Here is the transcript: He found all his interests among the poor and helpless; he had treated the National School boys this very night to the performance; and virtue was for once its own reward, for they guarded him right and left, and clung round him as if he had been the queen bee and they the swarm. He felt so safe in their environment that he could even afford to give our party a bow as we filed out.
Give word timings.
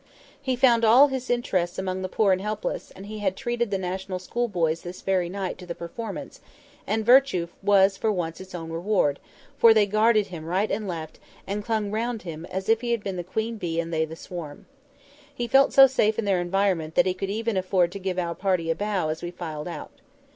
He 0.41 0.55
found 0.55 0.83
all 0.83 1.09
his 1.09 1.29
interests 1.29 1.77
among 1.77 2.01
the 2.01 2.09
poor 2.09 2.31
and 2.31 2.41
helpless; 2.41 2.91
he 3.03 3.19
had 3.19 3.35
treated 3.37 3.69
the 3.69 3.77
National 3.77 4.17
School 4.17 4.47
boys 4.47 4.81
this 4.81 5.03
very 5.03 5.29
night 5.29 5.59
to 5.59 5.67
the 5.67 5.75
performance; 5.75 6.41
and 6.87 7.05
virtue 7.05 7.49
was 7.61 7.97
for 7.97 8.11
once 8.11 8.41
its 8.41 8.55
own 8.55 8.71
reward, 8.71 9.19
for 9.59 9.75
they 9.75 9.85
guarded 9.85 10.25
him 10.29 10.43
right 10.45 10.71
and 10.71 10.87
left, 10.87 11.19
and 11.45 11.63
clung 11.63 11.91
round 11.91 12.23
him 12.23 12.47
as 12.47 12.67
if 12.67 12.81
he 12.81 12.89
had 12.89 13.03
been 13.03 13.15
the 13.17 13.23
queen 13.23 13.57
bee 13.57 13.79
and 13.79 13.93
they 13.93 14.03
the 14.03 14.15
swarm. 14.15 14.65
He 15.31 15.47
felt 15.47 15.71
so 15.71 15.85
safe 15.85 16.17
in 16.17 16.25
their 16.25 16.41
environment 16.41 16.95
that 16.95 17.05
he 17.05 17.13
could 17.13 17.29
even 17.29 17.55
afford 17.55 17.91
to 17.91 17.99
give 17.99 18.17
our 18.17 18.33
party 18.33 18.71
a 18.71 18.75
bow 18.75 19.09
as 19.09 19.21
we 19.21 19.29
filed 19.29 19.67
out. 19.67 19.91